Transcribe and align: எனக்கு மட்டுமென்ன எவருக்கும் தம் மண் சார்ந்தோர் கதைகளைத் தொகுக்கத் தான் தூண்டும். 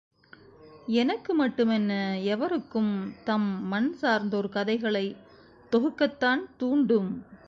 எனக்கு 0.93 1.45
மட்டுமென்ன 1.45 2.23
எவருக்கும் 2.23 3.13
தம் 3.23 3.67
மண் 3.67 3.93
சார்ந்தோர் 4.01 4.49
கதைகளைத் 4.49 5.17
தொகுக்கத் 5.71 6.17
தான் 6.17 6.49
தூண்டும். 6.57 7.25